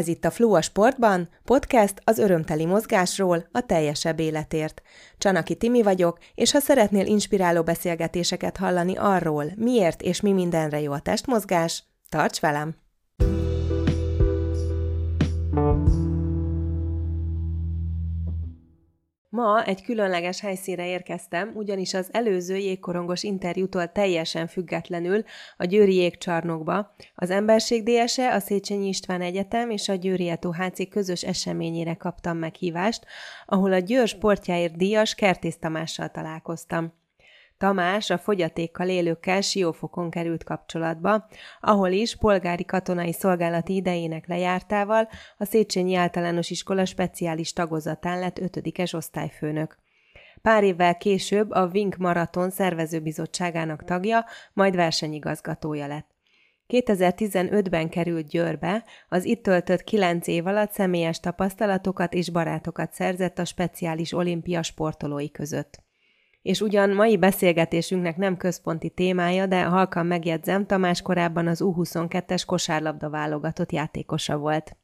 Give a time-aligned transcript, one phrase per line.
[0.00, 4.82] Ez itt a Flow a Sportban, podcast az örömteli mozgásról, a teljesebb életért.
[5.18, 10.92] Csanaki Timi vagyok, és ha szeretnél inspiráló beszélgetéseket hallani arról, miért és mi mindenre jó
[10.92, 12.89] a testmozgás, tarts velem!
[19.30, 25.24] Ma egy különleges helyszínre érkeztem, ugyanis az előző jégkorongos interjútól teljesen függetlenül
[25.56, 30.88] a Győri jégcsarnokba az Emberség DS-e, a Széchenyi István Egyetem és a Győri Eto HC
[30.88, 33.04] közös eseményére kaptam meghívást,
[33.46, 36.99] ahol a Győr sportjáért díjas Kertész Tamással találkoztam.
[37.60, 41.26] Tamás a fogyatékkal élőkkel Siófokon került kapcsolatba,
[41.60, 48.92] ahol is polgári katonai szolgálati idejének lejártával a Széchenyi Általános Iskola speciális tagozatán lett ötödikes
[48.92, 49.78] osztályfőnök.
[50.42, 56.08] Pár évvel később a Vink Maraton szervezőbizottságának tagja, majd versenyigazgatója lett.
[56.68, 63.44] 2015-ben került Győrbe, az itt töltött kilenc év alatt személyes tapasztalatokat és barátokat szerzett a
[63.44, 65.88] speciális olimpia sportolói között.
[66.42, 73.10] És ugyan mai beszélgetésünknek nem központi témája, de halkan megjegyzem, Tamás korábban az U22-es kosárlabda
[73.10, 74.76] válogatott játékosa volt.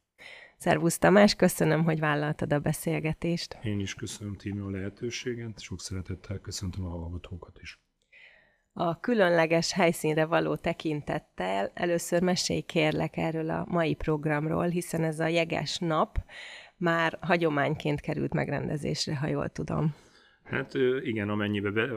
[0.57, 3.57] Szervusz Tamás, köszönöm, hogy vállaltad a beszélgetést.
[3.63, 7.79] Én is köszönöm Tími a lehetőséget, sok szeretettel köszöntöm a hallgatókat is.
[8.73, 15.27] A különleges helyszínre való tekintettel először mesélj kérlek erről a mai programról, hiszen ez a
[15.27, 16.19] jeges nap
[16.75, 19.95] már hagyományként került megrendezésre, ha jól tudom.
[20.49, 21.89] Hát igen, amennyiben be,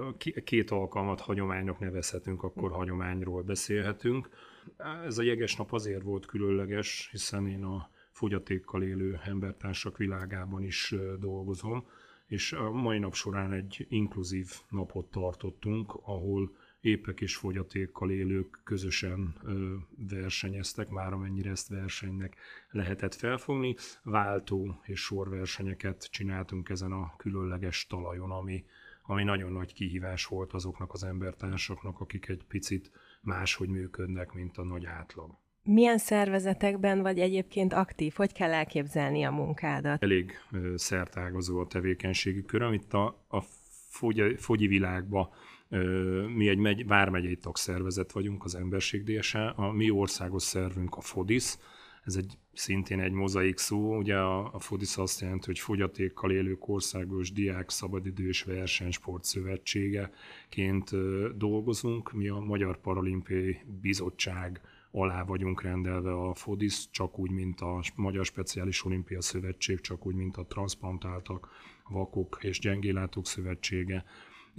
[0.45, 4.29] két alkalmat hagyománynak nevezhetünk, akkor hagyományról beszélhetünk.
[5.07, 10.95] Ez a jeges nap azért volt különleges, hiszen én a fogyatékkal élő embertársak világában is
[11.21, 11.87] dolgozom,
[12.27, 19.35] és a mai nap során egy inkluzív napot tartottunk, ahol épek és fogyatékkal élők közösen
[20.09, 22.37] versenyeztek, már amennyire ezt versenynek
[22.71, 23.77] lehetett felfogni.
[24.03, 28.65] Váltó és sorversenyeket csináltunk ezen a különleges talajon, ami,
[29.03, 32.91] ami nagyon nagy kihívás volt azoknak az embertársaknak, akik egy picit
[33.21, 35.39] máshogy működnek, mint a nagy átlag.
[35.63, 38.13] Milyen szervezetekben vagy egyébként aktív?
[38.17, 40.03] Hogy kell elképzelni a munkádat?
[40.03, 40.33] Elég
[40.75, 43.41] szertágazó a tevékenységi kör, amit a, a
[43.89, 45.29] fogyi, fogyi világban
[46.35, 51.57] mi egy megy, vármegyei tagszervezet vagyunk, az Emberség DSA, a mi országos szervünk a FODIS,
[52.05, 56.69] ez egy szintén egy mozaik szó, ugye a, a FODIS azt jelenti, hogy fogyatékkal élők
[56.69, 60.91] országos diák szabadidős versenysport szövetségeként
[61.37, 62.13] dolgozunk.
[62.13, 64.61] Mi a Magyar Paralimpiai Bizottság
[64.91, 70.15] alá vagyunk rendelve a FODIS, csak úgy, mint a Magyar Speciális Olimpia Szövetség, csak úgy,
[70.15, 71.49] mint a Transplantaltak,
[71.89, 74.05] Vakok és Gyengélátók Szövetsége,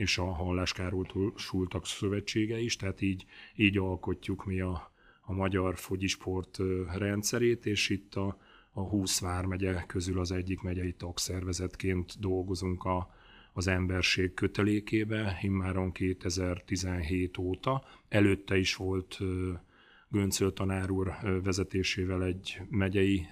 [0.02, 3.26] és a Halláskárosultak Szövetsége is, tehát így,
[3.56, 4.92] így alkotjuk mi a,
[5.22, 6.58] a magyar fogyisport
[6.98, 8.38] rendszerét, és itt a,
[8.72, 13.14] a 20 vármegye közül az egyik megyei tagszervezetként dolgozunk a,
[13.54, 17.84] az emberség kötelékébe, immáron 2017 óta.
[18.10, 19.20] Előtte is volt
[20.10, 21.14] Göncöl tanár úr
[21.44, 23.28] vezetésével egy megyei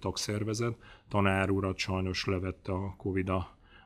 [0.00, 0.76] tagszervezet.
[1.08, 3.30] Tanár urat sajnos levette a Covid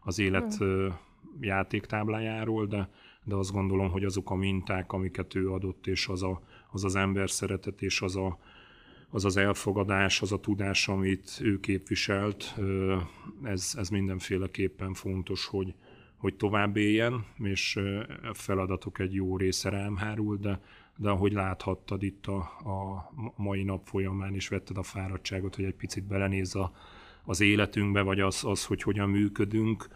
[0.03, 1.04] az élet hmm
[1.41, 2.89] játéktáblájáról, de,
[3.25, 6.97] de azt gondolom, hogy azok a minták, amiket ő adott, és az a, az, az
[6.97, 8.39] ember szeretet, és az, a,
[9.11, 12.55] az az elfogadás, az a tudás, amit ő képviselt,
[13.43, 15.75] ez, ez mindenféleképpen fontos, hogy,
[16.17, 17.81] hogy tovább éljen, és
[18.33, 20.61] feladatok egy jó része rám hárul, de,
[20.97, 22.39] de ahogy láthattad itt a,
[22.71, 26.73] a mai nap folyamán, és vetted a fáradtságot, hogy egy picit belenéz a,
[27.25, 29.89] az életünkbe, vagy az, az hogy hogyan működünk,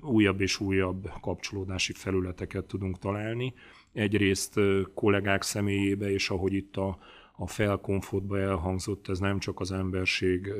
[0.00, 3.54] újabb és újabb kapcsolódási felületeket tudunk találni.
[3.92, 4.60] Egyrészt
[4.94, 6.98] kollégák személyébe, és ahogy itt a,
[7.36, 10.52] a felkonfotba elhangzott, ez nem csak az emberség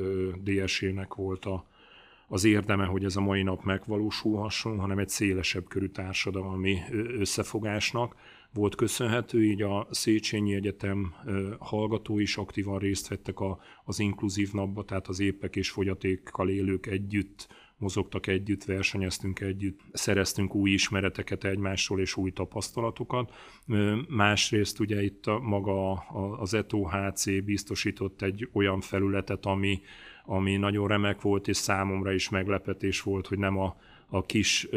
[0.43, 1.65] DSE-nek volt a,
[2.27, 6.77] az érdeme, hogy ez a mai nap megvalósulhasson, hanem egy szélesebb körű társadalmi
[7.17, 8.15] összefogásnak
[8.53, 11.13] volt köszönhető, így a Széchenyi Egyetem
[11.59, 16.85] hallgatói is aktívan részt vettek a, az inkluzív napba, tehát az épek és fogyatékkal élők
[16.85, 17.47] együtt
[17.77, 23.33] mozogtak együtt, versenyeztünk együtt, szereztünk új ismereteket egymásról és új tapasztalatokat.
[24.07, 25.91] Másrészt ugye itt a, maga
[26.39, 29.81] az ETO-HC biztosított egy olyan felületet, ami,
[30.25, 33.75] ami nagyon remek volt, és számomra is meglepetés volt, hogy nem a,
[34.07, 34.67] a kis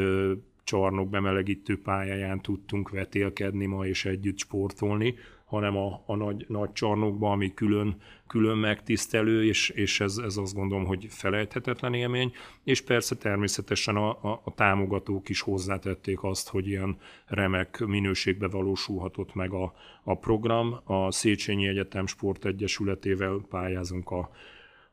[0.66, 5.14] csarnok bemelegítő pályáján tudtunk vetélkedni ma és együtt sportolni,
[5.44, 7.96] hanem a, a nagy, nagy csarnokban, ami külön,
[8.26, 12.32] külön megtisztelő, és, és ez, ez azt gondolom, hogy felejthetetlen élmény,
[12.64, 16.96] és persze természetesen a, a, a támogatók is hozzátették azt, hogy ilyen
[17.26, 19.74] remek minőségbe valósulhatott meg a,
[20.04, 20.80] a program.
[20.84, 24.30] A Széchenyi Egyetem Sportegyesületével pályázunk a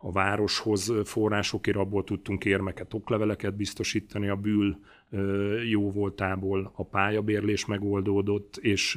[0.06, 4.80] a városhoz forrásokért abból tudtunk érmeket, okleveleket biztosítani, a bűl
[5.70, 8.96] jó voltából a pályabérlés megoldódott, és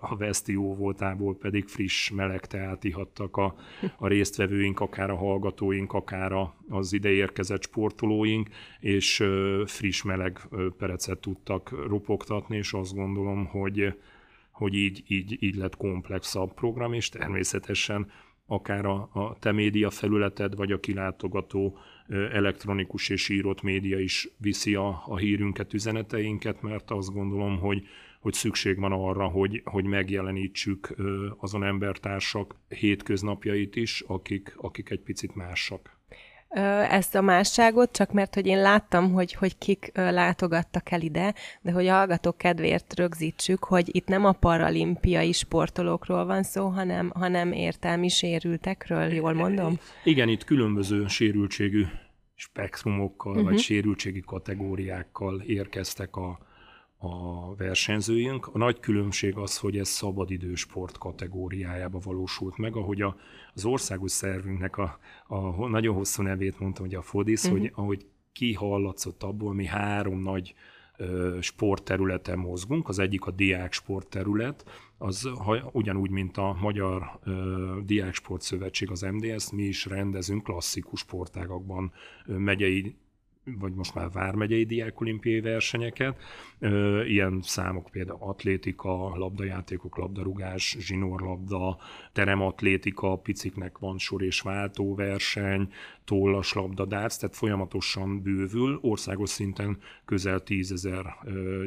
[0.00, 3.54] a veszti jó voltából pedig friss, meleg teát ihattak a,
[3.98, 6.32] a résztvevőink, akár a hallgatóink, akár
[6.68, 8.48] az ide érkezett sportolóink,
[8.80, 9.24] és
[9.64, 10.40] friss, meleg
[10.78, 13.94] perecet tudtak ropogtatni, és azt gondolom, hogy
[14.50, 18.10] hogy így, így, így lett komplexabb program, és természetesen
[18.46, 24.74] akár a, a te média felületed, vagy a kilátogató elektronikus és írott média is viszi
[24.74, 27.86] a, a hírünket, üzeneteinket, mert azt gondolom, hogy,
[28.20, 30.94] hogy szükség van arra, hogy, hogy megjelenítsük
[31.36, 35.95] azon embertársak hétköznapjait is, akik, akik egy picit másak
[36.90, 41.72] ezt a másságot, csak mert hogy én láttam, hogy, hogy kik látogattak el ide, de
[41.72, 47.52] hogy a hallgatók kedvéért rögzítsük, hogy itt nem a paralimpiai sportolókról van szó, hanem, hanem
[47.52, 49.78] értelmi sérültekről, jól mondom?
[50.04, 51.84] Igen, itt különböző sérültségű
[52.34, 53.44] spektrumokkal, uh-huh.
[53.44, 53.62] vagy mhm.
[53.62, 56.38] sérültségi kategóriákkal érkeztek a,
[56.98, 58.46] a versenyzőink.
[58.46, 63.16] A nagy különbség az, hogy ez szabadidősport kategóriájába valósult meg, ahogy a,
[63.54, 67.58] az országos szervünknek a, a nagyon hosszú nevét mondtam, hogy a FODIS, uh-huh.
[67.58, 70.54] hogy ahogy kihallatszott abból, mi három nagy
[70.96, 72.88] ö, sportterületen mozgunk.
[72.88, 74.64] Az egyik a diák sportterület,
[74.98, 81.00] az ha, ugyanúgy, mint a Magyar ö, Diák Szövetség, az MDS, mi is rendezünk klasszikus
[81.00, 81.92] sportágakban
[82.26, 82.96] ö, megyei
[83.58, 86.22] vagy most már vármegyei diákolimpiai versenyeket.
[87.06, 91.78] Ilyen számok például atlétika, labdajátékok, labdarúgás, zsinórlabda,
[92.12, 95.72] terematlétika, piciknek van sor és váltó verseny,
[96.04, 98.78] tollas labda, dárc, tehát folyamatosan bővül.
[98.82, 101.16] Országos szinten közel tízezer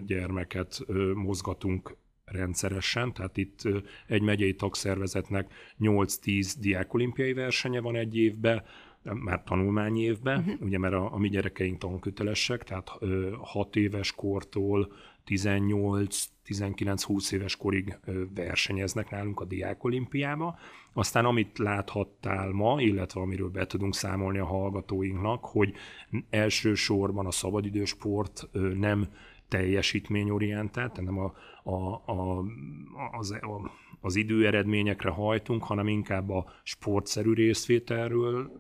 [0.05, 3.61] gyermeket mozgatunk rendszeresen, tehát itt
[4.07, 8.63] egy megyei tagszervezetnek 8-10 diákolimpiai versenye van egy évben,
[9.03, 10.61] már tanulmányi évben, uh-huh.
[10.61, 12.91] ugye mert a, a mi gyerekeink tankötelesek, tehát
[13.41, 14.91] 6 éves kortól
[15.27, 17.99] 18-19-20 éves korig
[18.35, 20.57] versenyeznek nálunk a diákolimpiába.
[20.93, 25.73] Aztán amit láthattál ma, illetve amiről be tudunk számolni a hallgatóinknak, hogy
[26.29, 29.07] elsősorban a szabadidősport nem
[29.47, 32.45] teljesítményorientált, nem a, a, a,
[33.11, 38.51] az, a, az időeredményekre hajtunk, hanem inkább a sportszerű részvételről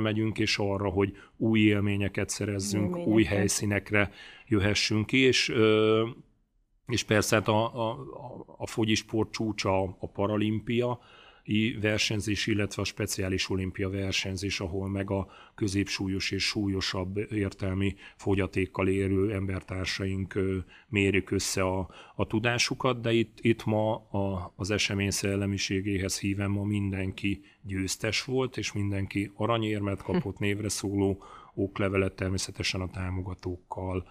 [0.00, 3.06] megyünk, és arra, hogy új élményeket szerezzünk, élményeket.
[3.06, 4.10] új helyszínekre
[4.46, 5.54] jöhessünk ki, és
[6.86, 7.98] és persze hát a, a,
[8.56, 11.00] a fogyisport csúcsa a paralimpia,
[11.80, 19.32] versenyzés, illetve a speciális olimpia versenyzés, ahol meg a középsúlyos és súlyosabb értelmi fogyatékkal érő
[19.32, 20.38] embertársaink
[20.88, 26.64] mérjük össze a, a tudásukat, de itt, itt ma a, az esemény szellemiségéhez híven ma
[26.64, 31.22] mindenki győztes volt, és mindenki aranyérmet kapott névre szóló
[31.54, 34.06] oklevelet természetesen a támogatókkal,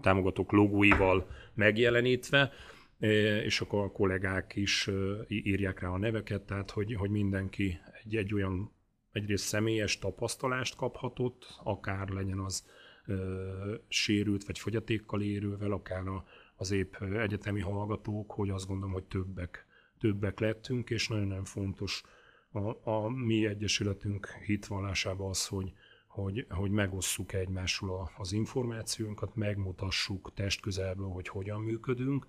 [0.00, 2.52] támogatók logóival megjelenítve
[2.98, 4.90] és akkor a kollégák is
[5.28, 8.72] írják rá a neveket, tehát hogy, hogy mindenki egy, egy olyan
[9.12, 12.66] egyrészt személyes tapasztalást kaphatott, akár legyen az
[13.06, 16.24] ö, sérült vagy fogyatékkal érővel, akár a,
[16.56, 19.66] az épp egyetemi hallgatók, hogy azt gondolom, hogy többek,
[19.98, 22.02] többek lettünk, és nagyon-nagyon fontos
[22.50, 25.72] a, a mi egyesületünk hitvallásában az, hogy,
[26.06, 32.26] hogy, hogy megosszuk egymásul az információnkat, megmutassuk testközelből, hogy hogyan működünk,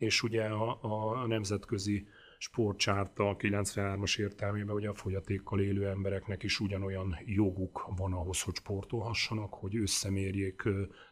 [0.00, 2.06] és ugye a, a nemzetközi
[2.38, 9.54] sportcsárta 93-as értelmében, hogy a fogyatékkal élő embereknek is ugyanolyan joguk van ahhoz, hogy sportolhassanak,
[9.54, 10.62] hogy összemérjék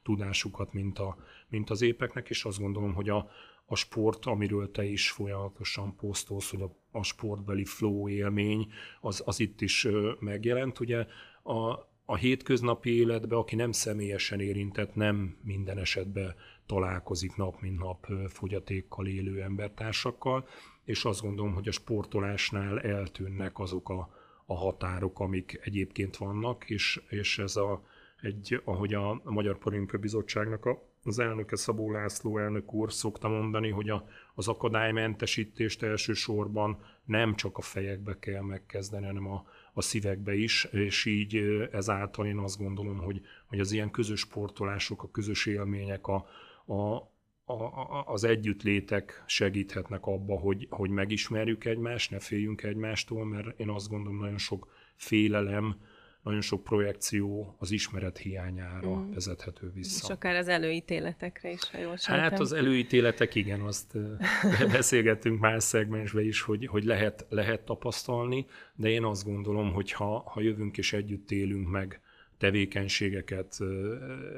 [0.02, 1.16] tudásukat, mint, a,
[1.48, 3.30] mint az épeknek, és azt gondolom, hogy a,
[3.66, 9.40] a sport, amiről te is folyamatosan posztolsz, hogy a, a sportbeli flow élmény, az, az
[9.40, 10.80] itt is megjelent.
[10.80, 11.06] Ugye
[11.42, 16.34] a, a hétköznapi életben, aki nem személyesen érintett, nem minden esetben
[16.68, 20.48] találkozik nap mint nap fogyatékkal élő embertársakkal,
[20.84, 24.14] és azt gondolom, hogy a sportolásnál eltűnnek azok a,
[24.46, 27.82] a határok, amik egyébként vannak, és, és ez a,
[28.20, 33.70] egy, ahogy a, Magyar Paralimpiai Bizottságnak a, az elnöke Szabó László elnök úr szokta mondani,
[33.70, 40.34] hogy a, az akadálymentesítést elsősorban nem csak a fejekbe kell megkezdeni, hanem a, a szívekbe
[40.34, 41.36] is, és így
[41.72, 46.26] ezáltal én azt gondolom, hogy, hogy az ilyen közös sportolások, a közös élmények, a,
[46.68, 53.68] a, a, az együttlétek segíthetnek abba, hogy, hogy megismerjük egymást, ne féljünk egymástól, mert én
[53.68, 55.76] azt gondolom, nagyon sok félelem
[56.22, 59.10] nagyon sok projekció az ismeret hiányára mm.
[59.12, 60.06] vezethető vissza.
[60.06, 63.98] És akár az előítéletekre is, ha jól Hát az előítéletek, igen, azt
[64.72, 70.22] beszélgettünk más szegmensben is, hogy, hogy lehet, lehet tapasztalni, de én azt gondolom, hogy ha,
[70.26, 72.00] ha jövünk és együtt élünk meg
[72.38, 73.58] tevékenységeket,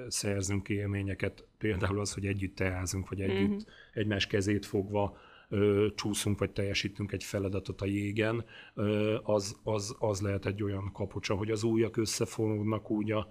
[0.09, 3.59] szerzünk élményeket, például az, hogy együtt teázunk, vagy együtt mm-hmm.
[3.93, 5.17] egymás kezét fogva
[5.49, 10.93] ö, csúszunk, vagy teljesítünk egy feladatot a jégen, ö, az, az, az lehet egy olyan
[10.93, 13.29] kapocsa, hogy az újak összefonódnak, úgy a,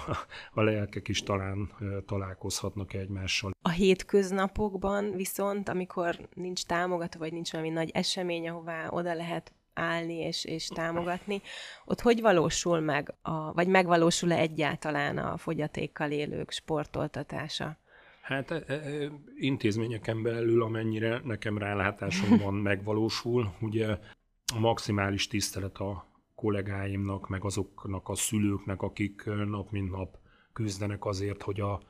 [0.54, 3.50] a lelkek is talán ö, találkozhatnak egymással.
[3.62, 10.14] A hétköznapokban viszont, amikor nincs támogató, vagy nincs valami nagy esemény, ahová oda lehet állni
[10.14, 11.42] és, és támogatni,
[11.84, 17.78] ott hogy valósul meg, a, vagy megvalósul-e egyáltalán a fogyatékkal élők sportoltatása?
[18.22, 23.54] Hát e, e, intézményeken belül, amennyire nekem rálátásom van, megvalósul.
[23.60, 23.98] Ugye
[24.54, 30.16] a maximális tisztelet a kollégáimnak, meg azoknak a szülőknek, akik nap mint nap
[30.52, 31.82] küzdenek azért, hogy a,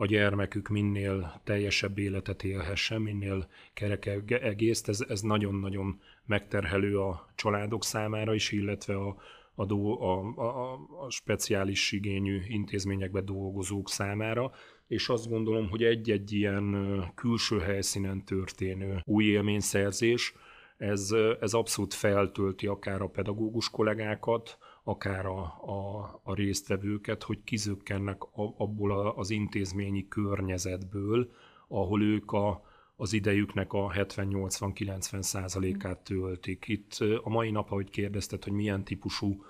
[0.00, 4.88] a gyermekük minél teljesebb életet élhessen, minél kerekebb egészt.
[4.88, 9.16] Ez, ez nagyon-nagyon megterhelő a családok számára is, illetve a,
[9.54, 10.72] a, do, a, a,
[11.04, 14.52] a speciális igényű intézményekben dolgozók számára
[14.88, 16.76] és azt gondolom, hogy egy-egy ilyen
[17.14, 20.34] külső helyszínen történő új élményszerzés,
[20.76, 28.22] ez, ez abszolút feltölti akár a pedagógus kollégákat, akár a, a, a résztvevőket, hogy kizökkennek
[28.56, 31.30] abból az intézményi környezetből,
[31.68, 32.62] ahol ők a,
[32.96, 36.64] az idejüknek a 70-80-90 százalékát töltik.
[36.68, 39.44] Itt a mai nap, ahogy kérdezted, hogy milyen típusú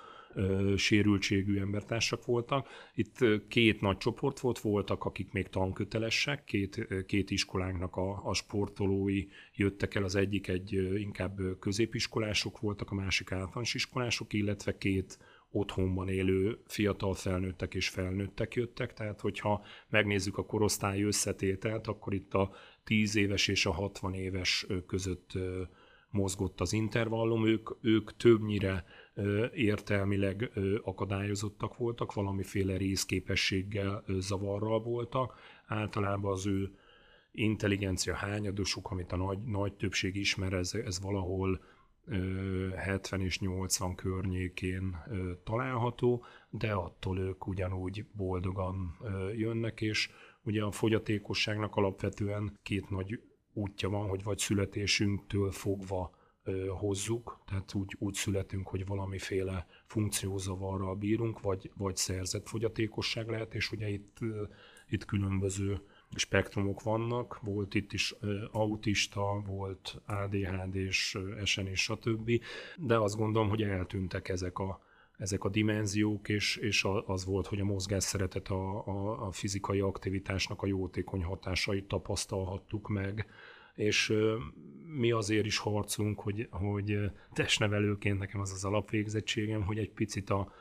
[0.76, 2.68] sérültségű embertársak voltak.
[2.94, 3.18] Itt
[3.48, 9.94] két nagy csoport volt, voltak, akik még tankötelesek, két, két iskolánknak a, a sportolói jöttek
[9.94, 15.18] el, az egyik egy inkább középiskolások voltak, a másik általános iskolások, illetve két
[15.50, 22.34] otthonban élő fiatal felnőttek és felnőttek jöttek, tehát hogyha megnézzük a korosztály összetételt, akkor itt
[22.34, 22.50] a
[22.84, 25.32] 10 éves és a 60 éves között
[26.10, 28.84] mozgott az intervallum, ők, ők többnyire
[29.54, 30.50] értelmileg
[30.82, 35.38] akadályozottak voltak, valamiféle részképességgel, zavarral voltak.
[35.66, 36.70] Általában az ő
[37.32, 41.60] intelligencia hányadosuk, amit a nagy, nagy többség ismer, ez, ez valahol
[42.76, 44.96] 70 és 80 környékén
[45.44, 48.96] található, de attól ők ugyanúgy boldogan
[49.36, 50.10] jönnek, és
[50.42, 53.20] ugye a fogyatékosságnak alapvetően két nagy
[53.52, 56.17] útja van, hogy vagy születésünktől fogva
[56.68, 63.72] hozzuk, tehát úgy, úgy születünk, hogy valamiféle funkciózavarral bírunk, vagy, vagy szerzett fogyatékosság lehet, és
[63.72, 64.18] ugye itt,
[64.88, 65.80] itt különböző
[66.16, 68.14] spektrumok vannak, volt itt is
[68.52, 72.30] autista, volt ADHD és SN és stb.,
[72.76, 74.80] de azt gondolom, hogy eltűntek ezek a,
[75.18, 79.80] ezek a dimenziók, és, és az volt, hogy a mozgás szeretet a, a, a fizikai
[79.80, 83.26] aktivitásnak a jótékony hatásait tapasztalhattuk meg,
[83.74, 84.14] és
[84.90, 86.98] mi azért is harcolunk, hogy, hogy
[87.32, 90.52] testnevelőként nekem az az alapvégzettségem, hogy egy picit a,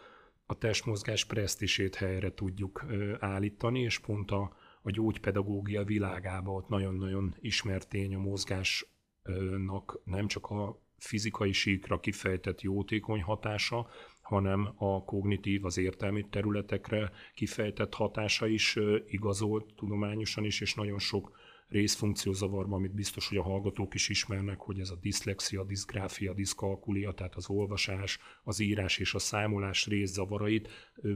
[0.46, 2.86] a testmozgás presztisét helyre tudjuk
[3.20, 10.46] állítani, és pont a, a gyógypedagógia világában ott nagyon-nagyon ismert tény a mozgásnak nem csak
[10.46, 13.88] a fizikai síkra kifejtett jótékony hatása,
[14.22, 21.32] hanem a kognitív, az értelmi területekre kifejtett hatása is igazolt tudományosan is, és nagyon sok
[21.70, 27.36] részfunkciózavarban, amit biztos, hogy a hallgatók is ismernek, hogy ez a diszlexia, diszgráfia, diszkalkulia, tehát
[27.36, 30.70] az olvasás, az írás és a számolás részzavarait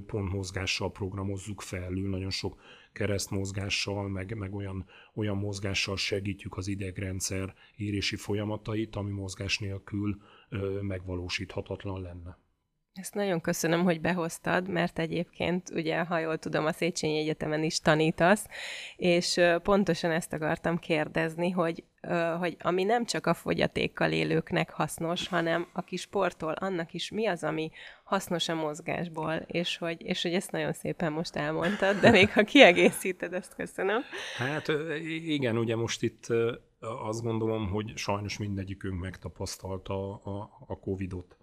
[0.06, 2.62] pontmozgással programozzuk felül, nagyon sok
[2.94, 10.22] keresztmozgással, meg, meg olyan, olyan mozgással segítjük az idegrendszer érési folyamatait, ami mozgás nélkül
[10.82, 12.38] megvalósíthatatlan lenne.
[12.94, 17.80] Ezt nagyon köszönöm, hogy behoztad, mert egyébként, ugye, ha jól tudom, a Széchenyi Egyetemen is
[17.80, 18.48] tanítasz,
[18.96, 21.84] és pontosan ezt akartam kérdezni, hogy,
[22.40, 27.44] hogy ami nem csak a fogyatékkal élőknek hasznos, hanem aki sportol, annak is mi az,
[27.44, 27.72] ami
[28.04, 32.44] hasznos a mozgásból, és hogy, és hogy ezt nagyon szépen most elmondtad, de még ha
[32.44, 34.02] kiegészíted, ezt köszönöm.
[34.38, 34.68] Hát
[35.26, 36.28] igen, ugye most itt
[36.80, 41.36] azt gondolom, hogy sajnos mindegyikünk megtapasztalta a, a Covid-ot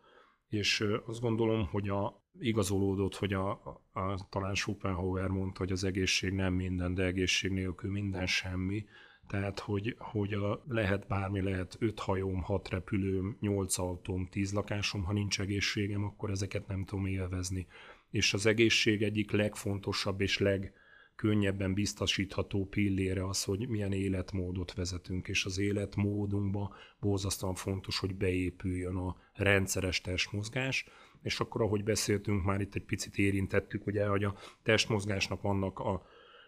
[0.49, 3.51] és azt gondolom, hogy a, igazolódott, hogy a,
[3.93, 8.85] a, talán Schopenhauer mondta, hogy az egészség nem minden, de egészség nélkül minden semmi.
[9.27, 15.03] Tehát, hogy, hogy a, lehet bármi, lehet öt hajóm, hat repülőm, nyolc autóm, tíz lakásom,
[15.05, 17.67] ha nincs egészségem, akkor ezeket nem tudom élvezni.
[18.11, 20.73] És az egészség egyik legfontosabb és leg,
[21.19, 28.97] könnyebben biztosítható pillére az, hogy milyen életmódot vezetünk, és az életmódunkba borzasztóan fontos, hogy beépüljön
[28.97, 30.87] a rendszeres testmozgás,
[31.23, 36.03] és akkor ahogy beszéltünk, már itt egy picit érintettük, ugye, hogy a testmozgásnak vannak a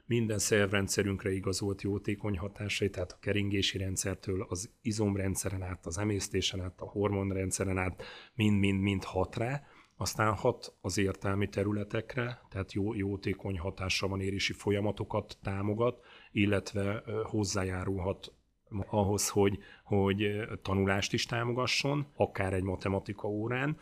[0.07, 6.81] minden szervrendszerünkre igazolt jótékony hatásai, tehát a keringési rendszertől az izomrendszeren át, az emésztésen át,
[6.81, 8.03] a hormonrendszeren át,
[8.35, 9.63] mind-mind-mind hat rá,
[10.01, 18.33] aztán hat az értelmi területekre, tehát jó, jótékony hatása van érési folyamatokat támogat, illetve hozzájárulhat
[18.91, 23.77] ahhoz, hogy, hogy tanulást is támogasson, akár egy matematika órán,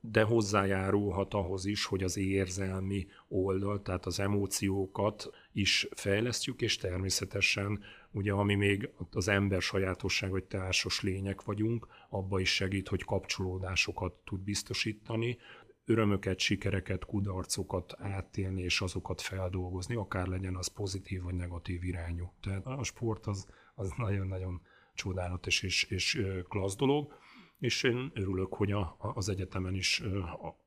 [0.00, 7.80] de hozzájárulhat ahhoz is, hogy az érzelmi oldal, tehát az emóciókat is fejlesztjük, és természetesen
[8.16, 14.12] ugye ami még az ember sajátosság, vagy társas lények vagyunk, abba is segít, hogy kapcsolódásokat
[14.24, 15.38] tud biztosítani,
[15.84, 22.32] örömöket, sikereket, kudarcokat átélni, és azokat feldolgozni, akár legyen az pozitív vagy negatív irányú.
[22.40, 24.60] Tehát a sport az, az nagyon-nagyon
[24.94, 27.14] csodálatos és, és klassz dolog
[27.58, 30.64] és én örülök, hogy a, az egyetemen is a,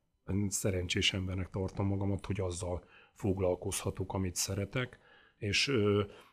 [0.47, 4.99] szerencsés embernek tartom magamat, hogy azzal foglalkozhatok, amit szeretek,
[5.37, 5.71] és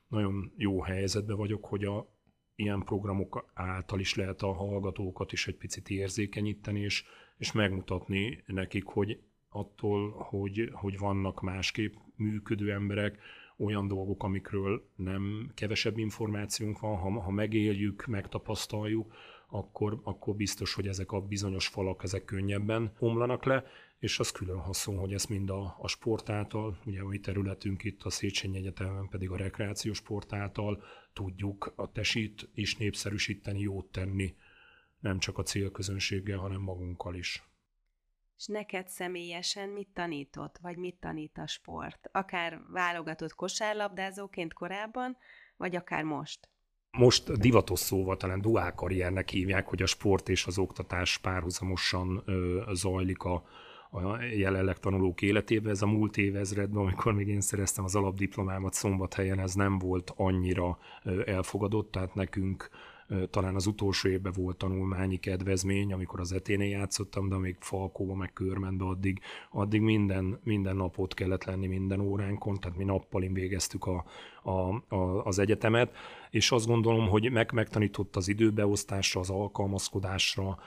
[0.08, 2.14] nagyon jó helyzetben vagyok, hogy a
[2.54, 7.04] ilyen programok által is lehet a hallgatókat is egy picit érzékenyíteni, és,
[7.38, 13.18] és megmutatni nekik, hogy attól, hogy, hogy vannak másképp működő emberek,
[13.56, 19.14] olyan dolgok, amikről nem kevesebb információnk van, ha, ha megéljük, megtapasztaljuk,
[19.48, 23.64] akkor, akkor biztos, hogy ezek a bizonyos falak ezek könnyebben omlanak le,
[23.98, 27.84] és az külön haszon, hogy ezt mind a, a sport által, ugye a mi területünk
[27.84, 33.92] itt a Széchenyi Egyetemen pedig a rekreációs sport által tudjuk a tesít is népszerűsíteni, jót
[33.92, 34.34] tenni,
[35.00, 37.42] nem csak a célközönséggel, hanem magunkkal is.
[38.36, 42.08] És neked személyesen mit tanított, vagy mit tanít a sport?
[42.12, 45.16] Akár válogatott kosárlabdázóként korábban,
[45.56, 46.48] vagy akár most?
[46.96, 52.62] most divatos szóval talán duál karriernek hívják, hogy a sport és az oktatás párhuzamosan ö,
[52.72, 53.44] zajlik a,
[53.90, 55.72] a jelenleg tanulók életében.
[55.72, 60.78] Ez a múlt évezredben, amikor még én szereztem az alapdiplomámat Szombathelyen, ez nem volt annyira
[61.24, 62.70] elfogadott, tehát nekünk
[63.30, 68.32] talán az utolsó évben volt tanulmányi kedvezmény, amikor az eténél játszottam, de még Falkóba, meg
[68.32, 69.20] Körmentbe addig,
[69.50, 74.04] addig minden, minden napot kellett lenni minden óránkon, tehát mi nappalin végeztük a,
[74.42, 75.96] a, a, az egyetemet,
[76.30, 80.58] és azt gondolom, hogy meg, megtanított az időbeosztásra, az alkalmazkodásra,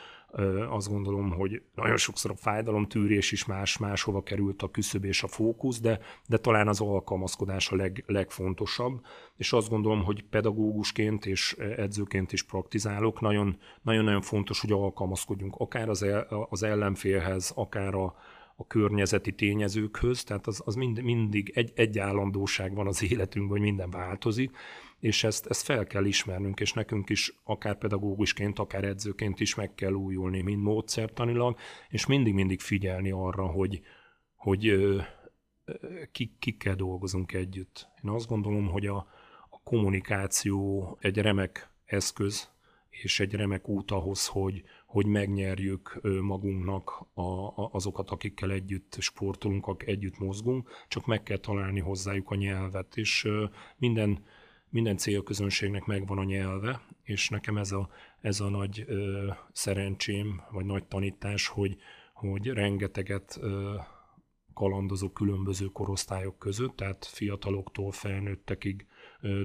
[0.70, 5.28] azt gondolom, hogy nagyon sokszor a fájdalomtűrés is más hova került a küszöb és a
[5.28, 9.02] fókusz, de, de talán az alkalmazkodás a leg, legfontosabb,
[9.38, 15.90] és azt gondolom, hogy pedagógusként és edzőként is praktizálok, nagyon, nagyon-nagyon fontos, hogy alkalmazkodjunk akár
[15.90, 18.16] az, el, az ellenfélhez, akár a,
[18.60, 23.68] a környezeti tényezőkhöz, tehát az, az mind, mindig egy, egy állandóság van az életünkben, hogy
[23.68, 24.52] minden változik,
[25.00, 29.76] és ezt, ezt fel kell ismernünk, és nekünk is akár pedagógusként, akár edzőként is meg
[29.76, 31.58] kell újulni, mind módszertanilag,
[31.90, 33.82] és mindig-mindig figyelni arra, hogy,
[34.36, 34.76] hogy
[36.12, 37.88] ki, kikkel dolgozunk együtt.
[38.04, 38.96] Én azt gondolom, hogy a,
[39.50, 42.50] a kommunikáció egy remek eszköz,
[42.90, 49.68] és egy remek út ahhoz, hogy, hogy megnyerjük magunknak a, a, azokat, akikkel együtt sportolunk,
[49.68, 53.28] akik együtt mozgunk, csak meg kell találni hozzájuk a nyelvet, és
[53.78, 54.24] minden
[54.72, 57.90] minden célközönségnek megvan a nyelve, és nekem ez a,
[58.22, 61.78] ez a nagy ö, szerencsém, vagy nagy tanítás, hogy,
[62.14, 63.76] hogy rengeteget ö,
[64.54, 68.88] kalandozó különböző korosztályok között, tehát fiataloktól felnőttekig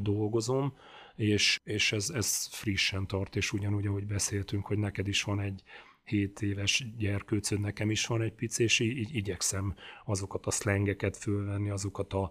[0.02, 0.76] dolgozom,
[1.16, 5.62] és, és ez, ez frissen tart, és ugyanúgy, ahogy beszéltünk, hogy neked is van egy
[6.04, 9.74] 7 éves gyerkőcöd, nekem is van egy pici, és így igyekszem
[10.04, 12.30] azokat a szlengeket fölvenni, azokat a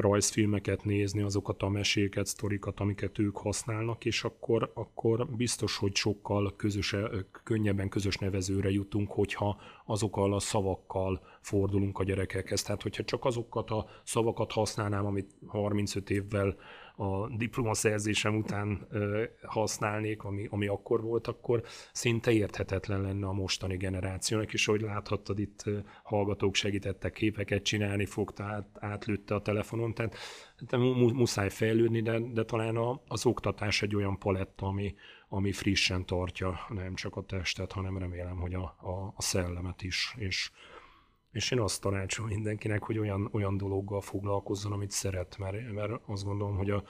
[0.00, 6.56] rajzfilmeket nézni, azokat a meséket, sztorikat, amiket ők használnak, és akkor, akkor biztos, hogy sokkal
[6.56, 6.96] közös,
[7.42, 12.62] könnyebben közös nevezőre jutunk, hogyha azokkal a szavakkal fordulunk a gyerekekhez.
[12.62, 16.56] Tehát, hogyha csak azokat a szavakat használnám, amit 35 évvel
[17.00, 18.88] a diplomaszerzésem után
[19.42, 25.38] használnék, ami, ami akkor volt, akkor szinte érthetetlen lenne a mostani generációnak, és ahogy láthattad,
[25.38, 25.64] itt
[26.02, 30.16] hallgatók segítettek képeket csinálni, fogta, át, átlőtte a telefonon, tehát,
[31.12, 34.94] muszáj fejlődni, de, de talán a, az oktatás egy olyan paletta, ami,
[35.28, 40.14] ami frissen tartja nem csak a testet, hanem remélem, hogy a, a, a szellemet is,
[40.16, 40.50] és
[41.32, 46.24] és én azt tanácsolom mindenkinek, hogy olyan, olyan dologgal foglalkozzon, amit szeret, mert, mert azt
[46.24, 46.82] gondolom, hogy a,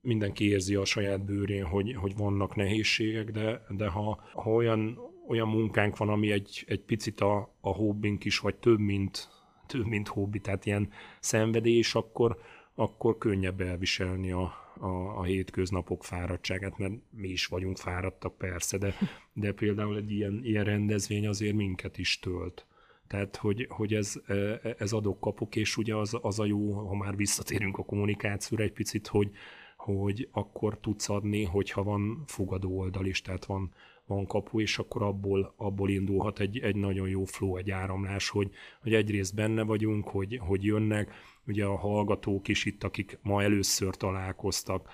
[0.00, 5.48] mindenki érzi a saját bőrén, hogy, hogy vannak nehézségek, de, de ha, ha olyan, olyan
[5.48, 9.28] munkánk van, ami egy, egy picit a, a hobbink is, vagy több, mint,
[9.66, 12.38] több, mint hobbi, tehát ilyen szenvedés, akkor,
[12.74, 18.94] akkor könnyebb elviselni a, a, a hétköznapok fáradtságát, mert mi is vagyunk fáradtak persze, de,
[19.32, 22.66] de például egy ilyen, ilyen rendezvény azért minket is tölt.
[23.10, 27.16] Tehát, hogy, hogy ez, e, ez adok-kapok, és ugye az, az a jó, ha már
[27.16, 29.30] visszatérünk a kommunikációra egy picit, hogy,
[29.76, 33.72] hogy akkor tudsz adni, hogyha van fogadó oldal is, tehát van,
[34.06, 38.50] van kapu, és akkor abból, abból indulhat egy, egy nagyon jó flow, egy áramlás, hogy,
[38.82, 41.12] hogy egyrészt benne vagyunk, hogy, hogy jönnek,
[41.46, 44.88] ugye a hallgatók is itt, akik ma először találkoztak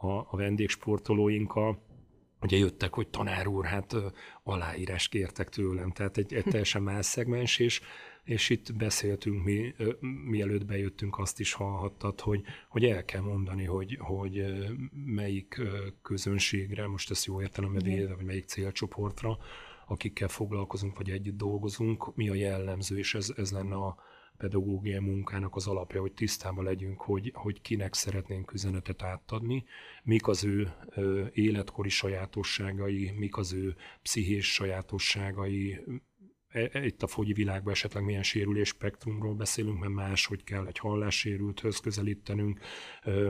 [0.00, 1.78] a, a vendégsportolóinkkal,
[2.42, 3.96] ugye jöttek, hogy tanár úr, hát
[4.42, 7.80] aláírás kértek tőlem, tehát egy, egy teljesen más szegmens, és,
[8.24, 9.74] és itt beszéltünk, mi,
[10.24, 14.44] mielőtt bejöttünk, azt is hallhattad, hogy, hogy el kell mondani, hogy, hogy
[15.06, 15.60] melyik
[16.02, 19.38] közönségre, most ezt jó értelemben véve, vagy melyik célcsoportra,
[19.86, 23.96] akikkel foglalkozunk, vagy együtt dolgozunk, mi a jellemző, és ez, ez lenne a
[24.40, 29.64] pedagógiai munkának az alapja, hogy tisztában legyünk, hogy, hogy kinek szeretnénk üzenetet átadni,
[30.02, 35.78] mik az ő ö, életkori sajátosságai, mik az ő pszichés sajátosságai,
[36.52, 40.78] E, e, itt a fogyi világban esetleg milyen sérülés spektrumról beszélünk, mert máshogy kell egy
[40.78, 42.60] hallássérülthöz közelítenünk,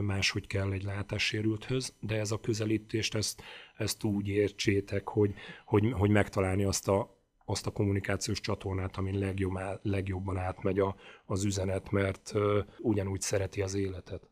[0.01, 3.43] máshogy kell egy látássérülthöz, de ez a közelítést, ezt,
[3.77, 7.20] ezt úgy értsétek, hogy, hogy, hogy megtalálni azt a,
[7.51, 12.33] azt a kommunikációs csatornát, amin legjobb, legjobban átmegy a, az üzenet, mert
[12.79, 14.23] ugyanúgy szereti az életet.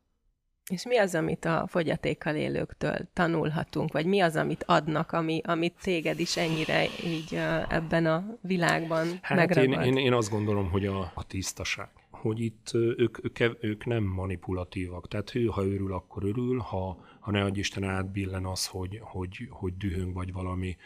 [0.70, 5.74] És mi az, amit a fogyatékkal élőktől tanulhatunk, vagy mi az, amit adnak, ami, amit
[5.83, 7.35] téged is ennyire így
[7.68, 9.72] ebben a világban hát megragad?
[9.72, 14.04] Én, én, én azt gondolom, hogy a, a tisztaság hogy itt ők, ők, ők nem
[14.04, 15.09] manipulatívak.
[15.09, 19.47] Tehát ő, ha örül, akkor örül, ha, ha ne adj Isten átbillen az, hogy, hogy,
[19.51, 20.77] hogy dühöng vagy valami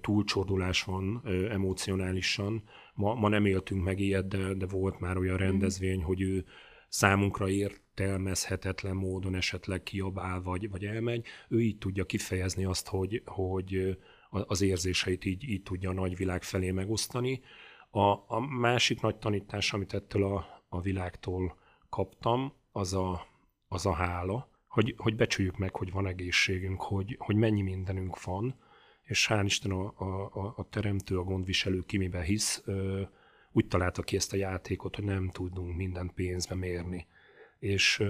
[0.00, 2.62] túlcsordulás van emocionálisan.
[2.94, 5.42] Ma, ma nem éltünk meg ilyet, de, de volt már olyan mhm.
[5.42, 6.44] rendezvény, hogy ő
[6.88, 13.98] számunkra értelmezhetetlen módon esetleg kiabál, vagy, vagy elmegy, ő így tudja kifejezni azt, hogy, hogy
[14.30, 17.42] az érzéseit így, így tudja a nagyvilág felé megosztani.
[17.90, 21.56] A, a másik nagy tanítás, amit ettől a, a világtól
[21.88, 23.26] kaptam, az a,
[23.68, 28.54] az a hála, hogy, hogy becsüljük meg, hogy van egészségünk, hogy, hogy mennyi mindenünk van,
[29.02, 32.64] és hál' Isten a, a, a teremtő, a gondviselő ki miben hisz,
[33.52, 37.06] úgy találta ki ezt a játékot, hogy nem tudunk mindent pénzbe mérni.
[37.58, 38.02] És,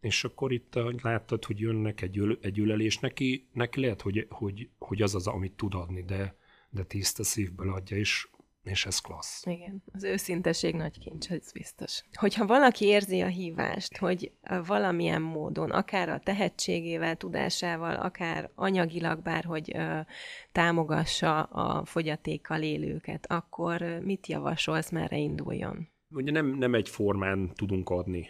[0.00, 4.68] és akkor itt láttad, hogy jönnek egy, öl, egy ülelés, neki, neki lehet, hogy, hogy,
[4.78, 6.36] hogy az az, amit tud adni, de,
[6.70, 8.28] de tiszta szívből adja, és
[8.68, 9.46] és ez klassz.
[9.46, 12.02] Igen, az őszinteség nagy kincs, ez biztos.
[12.12, 14.32] Hogyha valaki érzi a hívást, hogy
[14.66, 20.00] valamilyen módon, akár a tehetségével, tudásával, akár anyagilag bárhogy ö,
[20.52, 25.88] támogassa a fogyatékkal élőket, akkor mit javasolsz, merre induljon?
[26.10, 28.28] Ugye nem, nem egy formán tudunk adni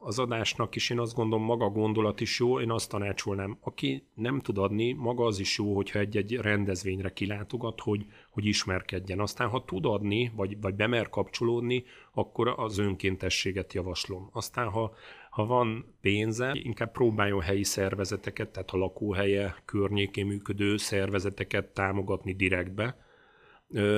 [0.00, 4.40] az adásnak is én azt gondolom, maga gondolat is jó, én azt tanácsolnám, aki nem
[4.40, 9.20] tud adni, maga az is jó, hogyha egy-egy rendezvényre kilátogat, hogy, hogy ismerkedjen.
[9.20, 14.28] Aztán, ha tud adni, vagy, vagy bemer kapcsolódni, akkor az önkéntességet javaslom.
[14.32, 14.94] Aztán, ha,
[15.30, 22.96] ha van pénze, inkább próbáljon helyi szervezeteket, tehát a lakóhelye környékén működő szervezeteket támogatni direktbe,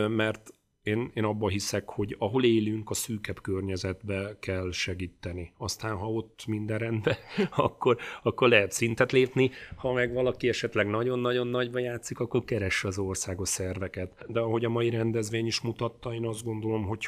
[0.09, 0.53] mert
[0.85, 5.53] én, én abban hiszek, hogy ahol élünk, a szűkebb környezetbe kell segíteni.
[5.57, 7.16] Aztán, ha ott minden rendben,
[7.57, 9.51] akkor, akkor lehet szintet lépni.
[9.77, 14.25] Ha meg valaki esetleg nagyon-nagyon nagyba játszik, akkor keresse az országos szerveket.
[14.29, 17.07] De ahogy a mai rendezvény is mutatta, én azt gondolom, hogy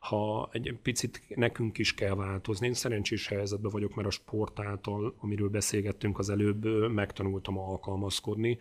[0.00, 2.66] ha egy picit nekünk is kell változni.
[2.66, 8.58] Én szerencsés helyzetben vagyok, mert a sport által, amiről beszélgettünk az előbb, megtanultam alkalmazkodni.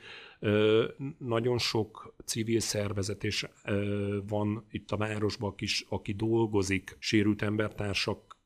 [1.17, 3.45] Nagyon sok civil szervezet is
[4.27, 5.53] van itt a városban,
[5.89, 8.37] aki dolgozik sérült embertársak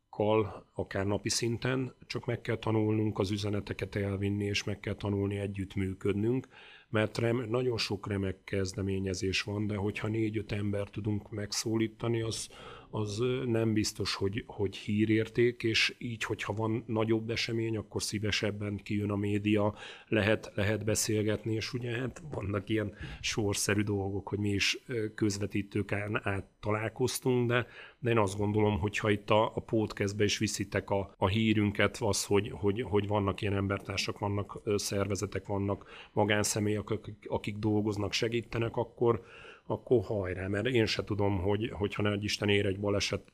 [0.73, 6.47] akár napi szinten, csak meg kell tanulnunk az üzeneteket elvinni, és meg kell tanulni együttműködnünk,
[6.89, 12.49] mert rem, nagyon sok remek kezdeményezés van, de hogyha négy-öt ember tudunk megszólítani, az,
[12.95, 19.09] az nem biztos, hogy, hogy hírérték, és így, hogyha van nagyobb esemény, akkor szívesebben kijön
[19.09, 19.75] a média,
[20.07, 24.83] lehet, lehet beszélgetni, és ugye hát vannak ilyen sorszerű dolgok, hogy mi is
[25.15, 27.67] közvetítőkán át találkoztunk, de,
[27.99, 31.97] de én azt gondolom, hogy ha itt a, a podcastbe is viszitek a, a hírünket,
[31.99, 38.75] az, hogy, hogy, hogy vannak ilyen embertársak, vannak szervezetek, vannak magánszemélyek, akik, akik dolgoznak, segítenek,
[38.75, 39.23] akkor,
[39.65, 43.31] akkor hajrá, mert én se tudom, hogy, hogyha ne Isten ér egy baleset,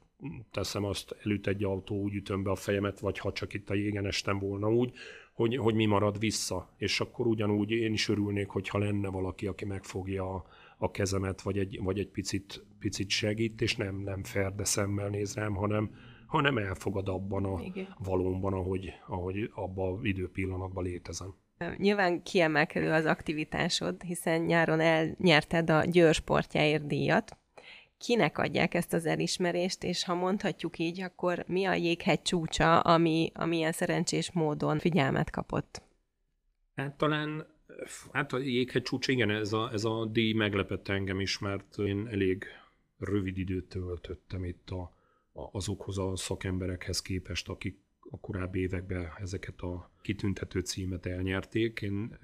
[0.51, 3.73] teszem azt, elüt egy autó, úgy ütöm be a fejemet, vagy ha csak itt a
[3.73, 4.93] jégen estem volna úgy,
[5.33, 6.73] hogy, hogy mi marad vissza.
[6.77, 10.45] És akkor ugyanúgy én is örülnék, hogyha lenne valaki, aki megfogja a,
[10.77, 15.35] a kezemet, vagy egy, vagy egy picit, picit segít, és nem, nem ferde szemmel néz
[15.35, 17.95] rám, hanem, hanem elfogad abban a Igen.
[17.99, 21.33] valóban, ahogy, ahogy abban az időpillanatban létezem.
[21.77, 27.37] Nyilván kiemelkedő az aktivitásod, hiszen nyáron elnyerted a Győr sportjáért díjat.
[27.97, 33.31] Kinek adják ezt az elismerést, és ha mondhatjuk így, akkor mi a jéghegy csúcsa, ami,
[33.33, 35.81] ami ilyen szerencsés módon figyelmet kapott?
[36.75, 37.45] Hát talán
[38.11, 42.07] hát a jéghegy csúcsa, igen, ez a, ez a díj meglepett engem is, mert én
[42.11, 42.45] elég
[42.97, 44.81] rövid időt töltöttem itt a,
[45.31, 47.79] a, azokhoz a szakemberekhez képest, akik
[48.11, 51.81] a korábbi években ezeket a kitüntető címet elnyerték.
[51.81, 52.17] Én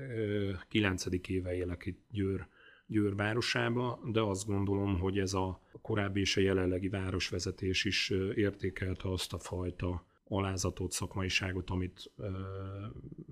[0.69, 2.48] kilencedik éve élek itt Győr,
[2.88, 9.12] Győr városába, de azt gondolom, hogy ez a korábbi és a jelenlegi városvezetés is értékelte
[9.12, 12.12] azt a fajta alázatot, szakmaiságot, amit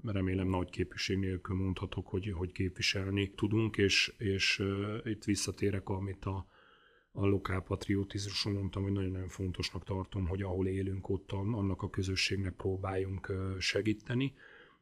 [0.03, 4.63] remélem nagy képviség nélkül mondhatok, hogy, hogy képviselni tudunk, és, és
[5.03, 6.47] itt visszatérek, amit a
[7.15, 13.34] a lokálpatriotizmusról mondtam, hogy nagyon-nagyon fontosnak tartom, hogy ahol élünk, ott annak a közösségnek próbáljunk
[13.60, 14.34] segíteni,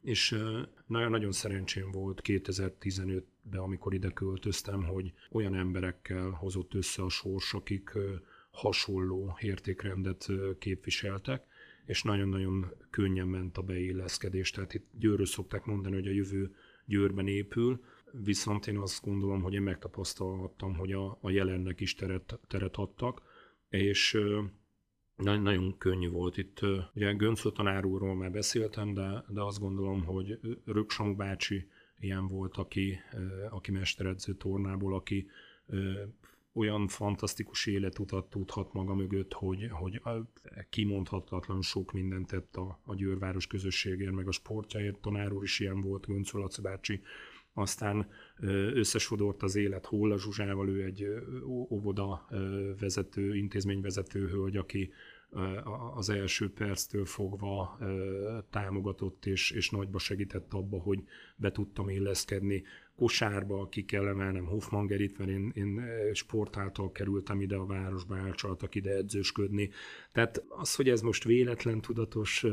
[0.02, 0.38] és
[0.86, 7.92] nagyon-nagyon szerencsém volt 2015-ben, amikor ide költöztem, hogy olyan emberekkel hozott össze a sors, akik
[8.52, 10.28] hasonló értékrendet
[10.60, 11.44] képviseltek,
[11.86, 14.52] és nagyon-nagyon könnyen ment a beilleszkedés.
[14.52, 19.54] Tehát itt Győrről szokták mondani, hogy a jövő Győrben épül, viszont én azt gondolom, hogy
[19.54, 23.22] én megtapasztalhattam, hogy a, a jelennek is teret, teret adtak,
[23.70, 24.18] és
[25.16, 26.60] nagyon, nagyon könnyű volt itt.
[26.94, 31.68] Ugye Göncő tanár úrról már beszéltem, de, de azt gondolom, hogy Röksamu bácsi
[32.00, 33.00] ilyen volt, aki,
[33.50, 35.28] aki mesteredző tornából, aki
[36.54, 40.02] olyan fantasztikus életutat tudhat maga mögött, hogy, hogy
[40.70, 45.02] kimondhatatlan sok mindent tett a, a Győrváros közösségért, meg a sportjáért.
[45.02, 47.02] Tanár úr is ilyen volt, Göncő Laci bácsi,
[47.54, 48.10] aztán
[48.74, 51.08] összesodort az élet Hóla Zsuzsával, ő egy
[51.48, 52.28] óvoda
[52.80, 54.92] vezető, intézményvezető hölgy, aki
[55.96, 57.78] az első perctől fogva
[58.50, 61.04] támogatott és, és nagyba segített abba, hogy
[61.36, 62.64] be tudtam illeszkedni
[62.96, 65.82] kosárba, ki kell emelnem Hoffman Gerit, mert én, én
[66.14, 69.70] sportáltal kerültem ide a városba, elcsaltak ide edzősködni.
[70.12, 72.46] Tehát az, hogy ez most véletlen, tudatos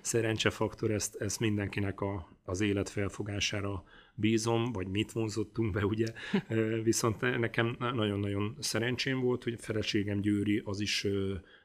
[0.00, 6.06] szerencsefaktor, ezt, ezt mindenkinek a, az élet felfogására bízom, vagy mit vonzottunk be, ugye.
[6.82, 11.06] Viszont nekem nagyon-nagyon szerencsém volt, hogy feleségem Győri az is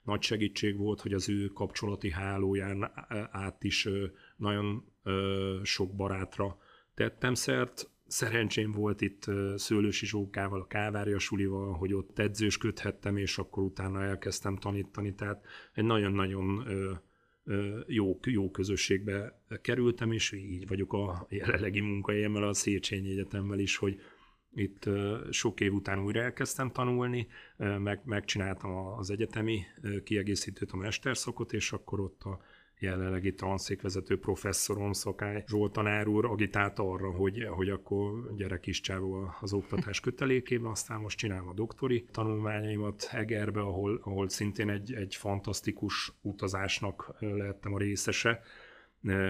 [0.04, 2.92] nagy segítség volt, hogy az ő kapcsolati hálóján
[3.32, 3.88] át is
[4.36, 4.84] nagyon
[5.64, 6.58] sok barátra
[6.94, 7.90] tettem szert.
[8.08, 14.56] Szerencsém volt itt Szőlősi Zsókával, a Kávária Sulival, hogy ott edzősködhettem, és akkor utána elkezdtem
[14.58, 16.68] tanítani, tehát egy nagyon-nagyon
[17.88, 24.02] jó, jó közösségbe kerültem, és így vagyok a jelenlegi munkahelyemmel, a Széchenyi Egyetemmel is, hogy
[24.54, 24.90] itt
[25.30, 29.62] sok év után újra elkezdtem tanulni, meg, megcsináltam az egyetemi
[30.04, 32.40] kiegészítőt, a mesterszakot, és akkor ott a
[32.80, 39.34] jelenlegi tanszékvezető professzorom, Szakály Zsolt tanár úr agitált arra, hogy, hogy akkor gyerek is csávó
[39.42, 45.16] az oktatás kötelékébe, aztán most csinálom a doktori tanulmányaimat Egerbe, ahol, ahol szintén egy, egy
[45.16, 48.42] fantasztikus utazásnak lettem a részese.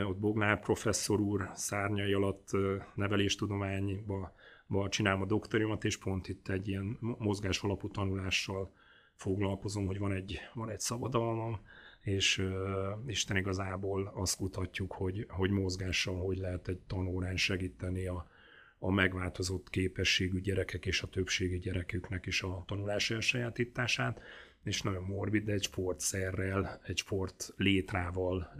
[0.07, 2.49] Ott Bognár professzor úr szárnyai alatt
[2.95, 4.33] neveléstudományba
[4.89, 8.73] csinálom a doktorimat, és pont itt egy ilyen mozgás alapú tanulással
[9.13, 11.59] foglalkozom, hogy van egy, van egy szabadalmam,
[12.01, 12.53] és uh,
[13.05, 18.27] Isten igazából azt kutatjuk, hogy, hogy mozgással hogy lehet egy tanórán segíteni a,
[18.79, 24.21] a megváltozott képességű gyerekek és a többségi gyereküknek is a tanulás elsajátítását,
[24.63, 28.55] és nagyon morbid, de egy sportszerrel, egy sport létrával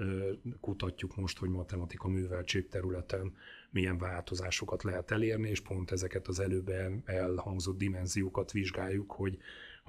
[0.59, 3.35] kutatjuk most, hogy matematika műveltség területen
[3.69, 6.71] milyen változásokat lehet elérni, és pont ezeket az előbb
[7.05, 9.37] elhangzott dimenziókat vizsgáljuk, hogy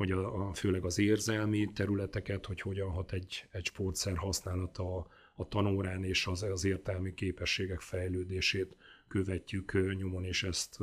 [0.00, 5.06] hogy a, a, főleg az érzelmi területeket, hogy hogyan hat egy, egy sportszer használata a,
[5.34, 8.76] a tanórán és az, az értelmi képességek fejlődését
[9.08, 10.78] követjük nyomon, és ezt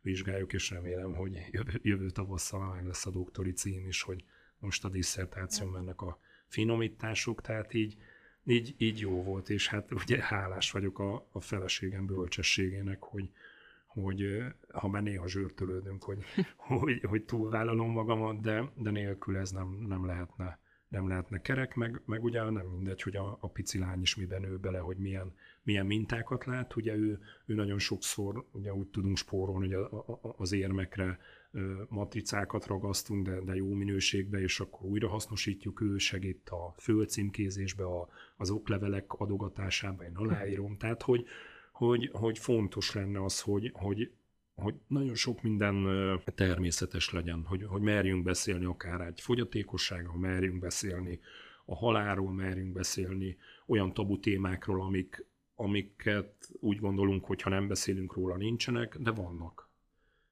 [0.00, 4.24] vizsgáljuk, és remélem, hogy jövő, jövő tavasszal meg lesz a doktori cím is, hogy
[4.58, 7.96] most a diszertáció mennek a finomítások, tehát így,
[8.44, 13.30] így, így jó volt, és hát ugye hálás vagyok a, a feleségem bölcsességének, hogy,
[13.92, 16.24] hogy ha már néha zsűrtölődünk, hogy,
[16.56, 20.60] hogy, hogy túlvállalom magamat, de, de nélkül ez nem, nem lehetne
[20.92, 24.40] nem lehetne kerek, meg, meg ugye nem mindegy, hogy a, a pici lány is miben
[24.40, 26.76] nő bele, hogy milyen, milyen mintákat lát.
[26.76, 31.18] Ugye ő, ő nagyon sokszor ugye úgy tudunk spórolni, hogy a, a, az érmekre
[31.88, 38.08] matricákat ragasztunk, de, de jó minőségbe, és akkor újra hasznosítjuk, ő segít a földcímkézésbe, a,
[38.36, 40.76] az oklevelek adogatásába, én aláírom.
[40.76, 41.26] Tehát, hogy,
[41.72, 44.10] hogy, hogy fontos lenne az, hogy, hogy,
[44.54, 45.86] hogy nagyon sok minden
[46.34, 51.20] természetes legyen, hogy, hogy merjünk beszélni akár egy fogyatékosságról, merjünk beszélni
[51.64, 58.14] a halálról merjünk beszélni, olyan tabu témákról, amik, amiket úgy gondolunk, hogy ha nem beszélünk
[58.14, 59.70] róla, nincsenek, de vannak.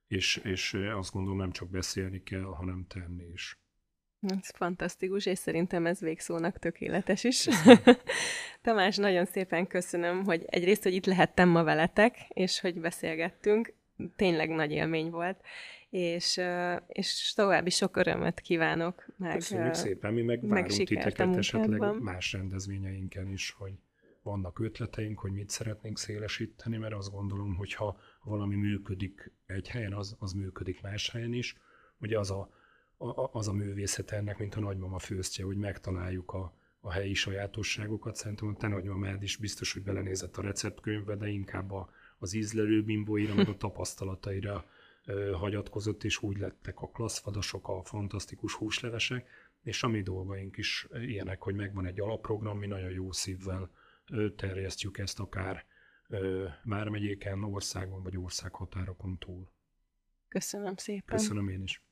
[0.07, 3.60] És, és azt gondolom, nem csak beszélni kell, hanem tenni is.
[4.21, 7.49] Ez fantasztikus, és szerintem ez végszónak tökéletes is.
[8.63, 13.73] Tamás, nagyon szépen köszönöm, hogy egyrészt, hogy itt lehettem ma veletek, és hogy beszélgettünk.
[14.17, 15.41] Tényleg nagy élmény volt,
[15.91, 16.41] és,
[16.87, 19.07] és további sok örömet kívánok.
[19.17, 23.73] Meg, Köszönjük szépen, mi meg, várunk titeket esetleg más rendezvényeinken is, hogy
[24.23, 29.93] vannak ötleteink, hogy mit szeretnénk szélesíteni, mert azt gondolom, hogy ha valami működik egy helyen,
[29.93, 31.57] az, az működik más helyen is.
[31.99, 32.51] Ugye az a,
[33.01, 38.17] a, az a művészet ennek, mint a nagymama főztje, hogy megtaláljuk a, a helyi sajátosságokat.
[38.17, 42.83] Szerintem a te nagymamád is biztos, hogy belenézett a receptkönyvbe, de inkább a, az ízlelő
[42.83, 44.65] bimbóira, meg a tapasztalataira
[45.05, 49.29] ö, hagyatkozott, és úgy lettek a klasszfadasok, a fantasztikus húslevesek,
[49.63, 53.71] és a mi dolgaink is ilyenek, hogy megvan egy alapprogram, mi nagyon jó szívvel
[54.11, 55.65] ö, terjesztjük ezt akár
[56.09, 59.51] ö, vármegyéken, országon vagy országhatárokon túl.
[60.29, 61.17] Köszönöm szépen.
[61.17, 61.83] Köszönöm én is.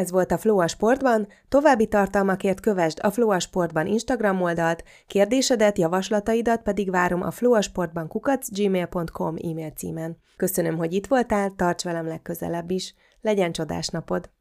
[0.00, 4.84] Ez volt a Flow a Sportban, további tartalmakért kövesd a Flow a Sportban Instagram oldalt,
[5.06, 10.16] kérdésedet, javaslataidat pedig várom a flowasportban kukacgmail.com e-mail címen.
[10.36, 14.30] Köszönöm, hogy itt voltál, tarts velem legközelebb is, legyen csodás napod!